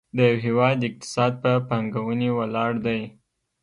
[0.15, 3.01] د یو هېواد اقتصاد په پانګونې ولاړ دی.